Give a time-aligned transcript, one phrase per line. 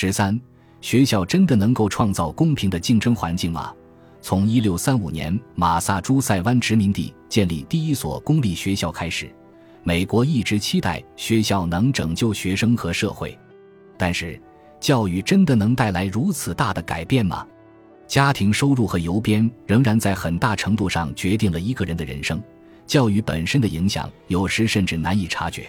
[0.00, 0.40] 十三，
[0.80, 3.74] 学校真的能够创造公平的竞争环境吗？
[4.20, 9.28] 从一六三五年马萨诸塞湾殖民地建立第一所公立学校开始，
[9.82, 13.36] 美国一直期待学校能拯救学生和社会。
[13.96, 14.40] 但是，
[14.78, 17.44] 教育真的能带来如此大的改变吗？
[18.06, 22.40] 家庭收入和邮编仍然在很大程度上决定了一个人的人生。
[22.86, 25.68] 教育本身的影响有时甚至难以察觉。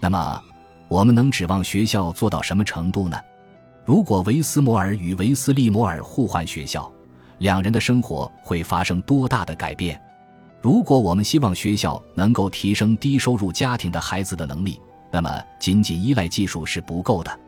[0.00, 0.40] 那么，
[0.86, 3.18] 我们能指望学校做到什么程度呢？
[3.86, 6.92] 如果维斯摩尔与维斯利摩尔互换学校，
[7.38, 9.98] 两人的生活会发生多大的改变？
[10.60, 14.80] 如果我们希望学校能够提升低收入家庭的孩子的能力，
[15.12, 17.38] 那么仅仅依赖技术是不够的。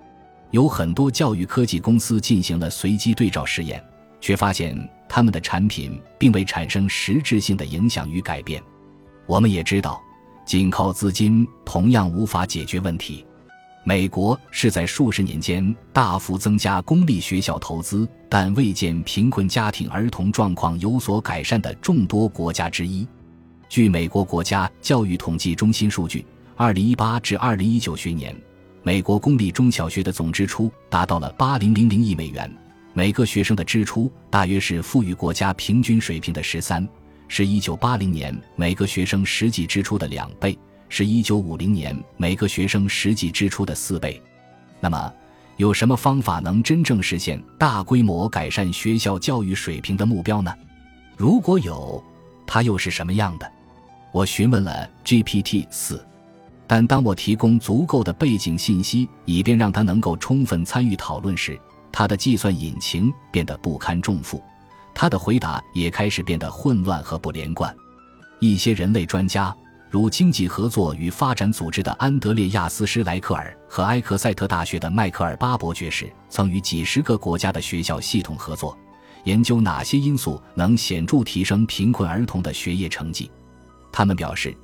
[0.52, 3.82] 有很多教育科技公司进行了随机对照试验。
[4.20, 4.76] 却发现
[5.08, 8.60] 他们的产品并未产生实质性的影响与改变。
[9.26, 10.00] 我们也知道，
[10.44, 13.24] 仅靠资金同样无法解决问题。
[13.88, 23.08] 美国是在数十年间大幅增加公立学校投资，但未见贫困家庭儿童状况有所改善的众多国家之一。
[23.66, 26.22] 据美国国家教育统计中心数据，
[26.54, 28.36] 二零一八至二零一九学年，
[28.82, 32.54] 美国公立中小学的总支出达到了八零零零亿美元。
[32.92, 36.86] 每个学生的支出大约是富裕国家平均水平的十三，
[37.26, 40.58] 是一九八零年每个学生实际支出的两倍，
[40.88, 44.20] 是一九五零年每个学生实际支出的四倍。
[44.80, 45.12] 那么，
[45.56, 50.54] 有什么方法能真正实现大规模改善学校教育水平的目标呢？
[51.16, 52.02] 如果有，
[52.46, 53.52] 它又是什么样的？
[54.12, 56.04] 我询问了 GPT 四，
[56.66, 61.58] 但当我提供足够的背景信息，以便让它能够充分参与讨论时，
[61.90, 64.42] 他的计算引擎变得不堪重负，
[64.94, 67.74] 他的回答也开始变得混乱和不连贯。
[68.40, 69.54] 一些人类专家，
[69.90, 78.76] 如经济合作与发展组织的安德烈亚斯·施莱克尔和埃克塞特大学的迈克尔·巴伯爵士，曾与几十个国家的学校系统合作，
[79.24, 83.30] 研究哪些因素能显著提升贫困儿童的学业成绩。
[83.90, 84.54] 他们表示，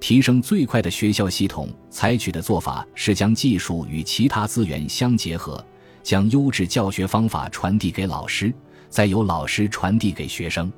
[0.00, 5.64] 提升最快的学校系统采取的做法是将技术与其他资源相结合。
[6.02, 8.52] 将优质教学方法传递给老师，
[8.90, 10.70] 再由老师传递给学生。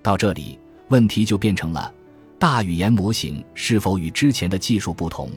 [0.00, 1.92] 到这里，问题就变成了：
[2.42, 5.30] 大语言模型是否与之前的技术不同，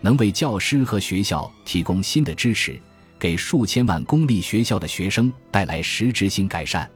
[0.00, 2.80] 能为教师和学校提供新的支持，
[3.18, 6.90] 给数千万公立学校的学生带来实质性改善？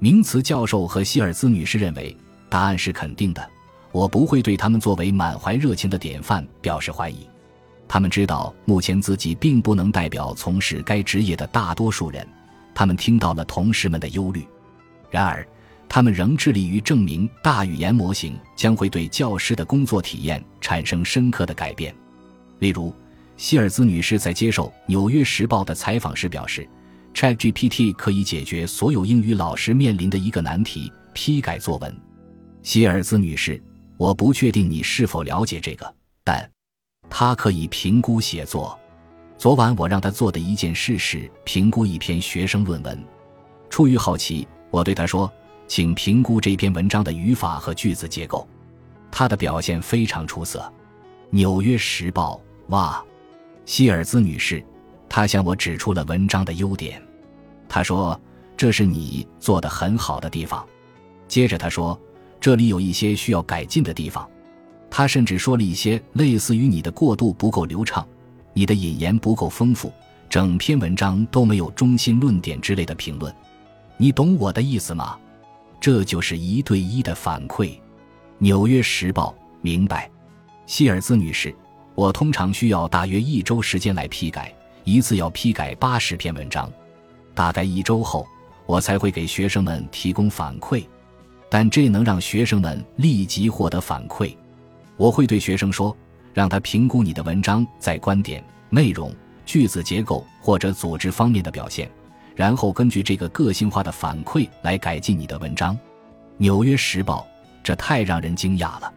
[0.00, 2.16] 名词教授和希尔兹女士认为，
[2.48, 3.48] 答案是肯定的。
[3.92, 7.28] 我不会对他们作为满怀热情的典范表示怀疑。
[7.86, 12.26] 他们知道，目前自己并不能代表从事该职业的大多数人。
[12.74, 14.44] 他们听到了同事们的忧虑，
[15.12, 15.46] 然而，
[15.88, 21.94] 他们仍致力于证明大语言模型将会对教师的工作体验产生深刻的改变。
[22.58, 22.94] 例如，
[23.36, 26.68] 希尔兹女士在接受《纽约时报》的采访时表示
[27.14, 31.96] ：“ChatGPT 可以解决所有英语老师面临的一个难题——批改作文。”
[32.62, 33.62] 希尔兹女士，
[33.96, 35.94] 我不确定你是否了解这个，
[36.24, 36.50] 但。
[37.08, 38.76] 他可以评估写作。
[39.38, 43.00] 昨晚我让他做的一件事是评估一篇学生论文。
[43.70, 45.32] 出于好奇，我对他说
[45.66, 48.46] ：“请评估这篇文章的语法和句子结构。”
[49.10, 50.60] 他的表现非常出色。
[51.30, 52.40] 《纽约时报》
[52.70, 53.02] 哇，
[53.64, 54.64] 希尔兹女士，
[55.08, 57.02] 她向我指出了文章的优点。
[57.68, 58.20] 她说
[58.56, 60.66] ：“这是你做的很好的地方。”
[61.26, 61.98] 接着她说
[62.40, 64.28] ：“这里有一些需要改进的地方。”
[64.88, 68.06] 他甚至说了一些类似于“你的过渡不够流畅，
[68.52, 69.92] 你的引言不够丰富，
[70.30, 73.34] 整篇文章都没有中心论点”之类的评论。
[73.96, 75.18] 你懂我的意思吗？
[75.86, 77.66] 这就是一对一的反馈。
[78.38, 80.10] 《纽约时报》明白，
[80.66, 81.54] 希尔兹女士，
[81.94, 84.52] 我通常需要大约一周时间来批改，
[84.82, 86.68] 一次要批改八十篇文章。
[87.36, 88.26] 大概一周后，
[88.66, 90.84] 我才会给学生们提供反馈，
[91.48, 94.36] 但这能让学生们立即获得反馈。
[94.96, 95.96] 我会对学生说，
[96.34, 99.14] 让他评估你的文章在观点、内容、
[99.44, 101.88] 句子结构或者组织方面的表现，
[102.36, 105.74] 然后根据这个个性化的反馈来改进你的文章。
[106.36, 107.26] 《纽约时报》
[107.64, 108.92] 这太让人惊讶了。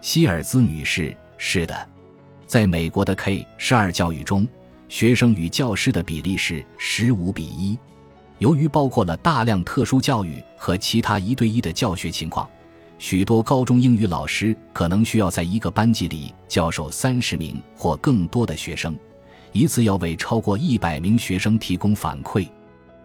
[0.00, 1.88] 希尔兹女士，是的，
[2.46, 4.46] 在美国的 K 十二教育中，
[4.88, 7.76] 学生与教师的比例是十五比一。
[8.38, 12.48] 由于包括了大量特殊教育和其他一对一的教学情况。
[12.98, 18.96] 许多高中英语老师可能需要在一个班级里教授三十名或更多的学生，
[19.52, 22.48] 一次要为超过一百名学生提供反馈，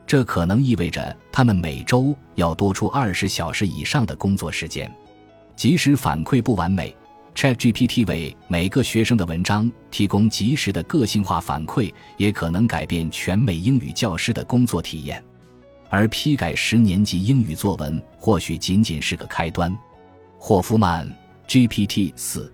[0.05, 4.91] 这可能意味着他们每周要多出二十小时以上的工作时间。
[5.55, 6.95] 即使反馈不完美
[7.35, 15.23] ，ChatGPT 为每个学生的文章提供及时的个性化反馈，也可能改变全美英语教师的工作体验。
[15.89, 19.77] 而批改十年级英语作文或许仅仅是个开端。
[20.37, 21.07] 霍夫曼
[21.47, 22.51] GPT 四，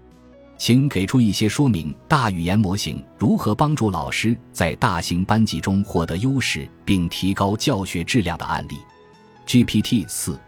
[0.57, 8.77] 请给出一些说明大语言模型如何帮助老师在大型班级中获得优势并提高教学质量的案例。
[9.45, 10.39] GPT 四。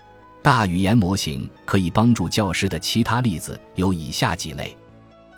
[0.41, 4.75] 大语言模型可以帮助教师的其他例子有以下几类：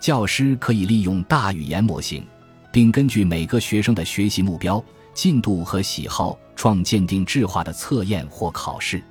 [0.00, 2.24] 教师可以利用大语言模型，
[2.72, 4.82] 并根据每个学生的学习目标、
[5.12, 9.02] 进度和喜好创建定制化的测验或考试。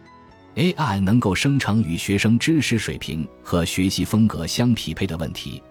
[0.56, 5.64] AI 能够生成与学生知识水平和学习风格相匹配的问题，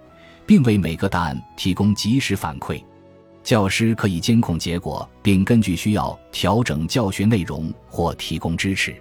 [0.47, 2.83] 并为每个答案提供及时反馈。
[3.43, 8.95] 教师可以监控结果，并根据需要调整教学内容或提供支持。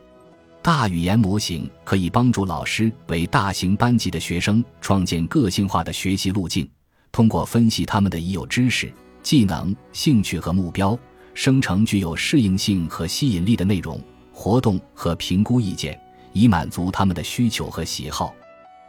[0.62, 6.70] 大语言模型可以帮助老师为大型班级的学生创建个性化的学习路径，
[7.12, 8.92] 通过分析他们的已有知识、
[9.24, 10.98] 技能、兴趣和目标，
[11.34, 14.02] 生成具有适应性和吸引力的内容、
[14.42, 16.00] 活动和评估意见，
[16.32, 18.34] 以满足他们的需求和喜好。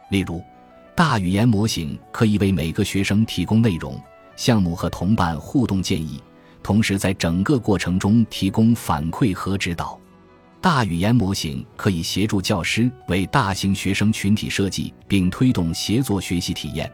[0.09, 0.41] 例如，
[0.95, 4.01] 大语言模型可以为每个学生提供内容、
[4.37, 6.23] 项目和同伴互动建议，
[6.63, 9.99] 同时在整个过程中提供反馈和指导。
[10.61, 16.89] 大语言模型可以协助教师为大型学生群体设计并推动协作学习体验，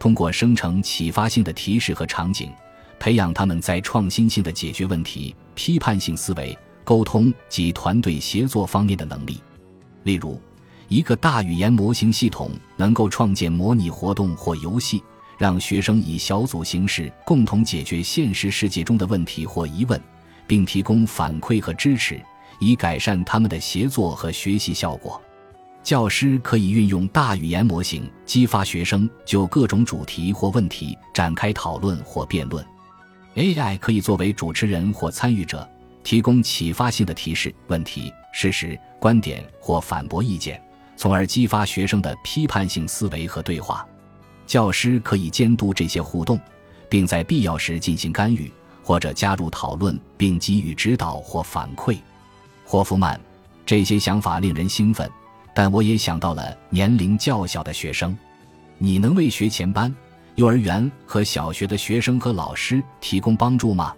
[0.00, 2.50] 通过生成启发性的提示和场景，
[2.98, 6.58] 培养他们在创新性的解决问题、批判性思维、
[6.90, 9.40] 沟通及团队协作方面的能力。
[10.02, 10.40] 例如，
[10.88, 15.00] 一个大语言模型系统能够创建模拟活动或游戏，
[15.38, 20.02] 让学生以小组形式共同解决现实世界中的问题或疑问，
[20.48, 22.20] 并提供反馈和支持。
[22.58, 25.22] 以改善他们的协作和学习效果。
[25.84, 32.66] 教师可以运用大语言模型激发学生就各种主题或问题展开讨论或辩论。
[33.36, 35.66] AI 可以作为主持人或参与者，
[36.02, 40.62] 提供启发性的提示、问题、事实、观点或反驳意见，
[40.96, 43.86] 从而激发学生的批判性思维和对话。
[44.46, 46.40] 教师可以监督这些互动，
[46.88, 48.50] 并在必要时进行干预
[48.82, 51.96] 或者加入讨论，并给予指导或反馈。
[52.64, 53.20] 霍夫曼，
[53.64, 55.08] 这些想法令人兴奋，
[55.54, 58.16] 但我也想到了年龄较小的学生。
[58.78, 59.94] 你能为学前班、
[60.34, 63.94] 幼儿园和小学的学生和老师提供帮助吗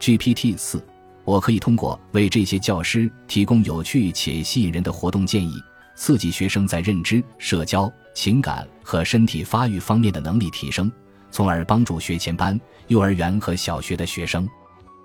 [0.00, 0.82] ？GPT 四，
[1.24, 5.54] 我可以通过为这些教师提供有趣且吸引人的活动建议，
[5.94, 10.90] 刺激学生在认知、社交、情感和身体发育方面的能力提升，
[11.30, 14.48] 从而帮助学前班、幼儿园和小学的学生。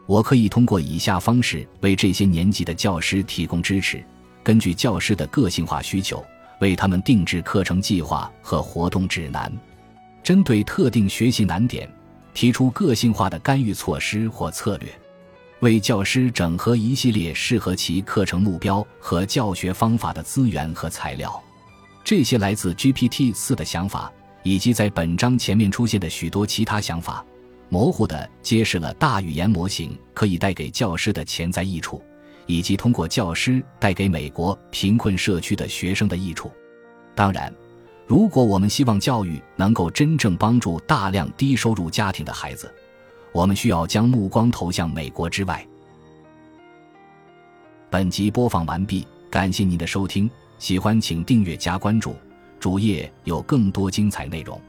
[0.07, 4.03] 我可以通过以下方式为这些年级的教师提供支持：
[4.41, 6.23] 根据教师的个性化需求，
[6.61, 9.51] 为他们定制课程计划和活动指南；
[10.23, 11.87] 针对特定学习难点，
[12.33, 14.87] 提出个性化的干预措施或策略；
[15.61, 21.41] 为教师整合一系列适合其课程目标和教学方法的资源和材料。
[22.03, 24.11] 这些来自 GPT 四的想法，
[24.43, 27.25] 以及在本章前面出现的许多其他想法。
[27.69, 32.01] 模糊地揭示了大语言模型可以带给教师的潜在益处，
[32.45, 36.49] 以及通过教师带给美国贫困社区的学生的益处。
[37.13, 37.53] 当然，
[38.05, 42.73] 如果我们希望教育能够真正帮助大量低收入家庭的孩子，
[43.37, 45.63] 我们需要将目光投向美国之外。
[47.87, 50.27] 本集播放完毕，感谢您的收听，
[50.57, 52.15] 喜欢请订阅加关注，
[52.59, 54.59] 主页有更多精彩内容。